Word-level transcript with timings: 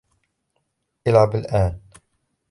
العب 1.07 1.35
الآن. 1.35 1.79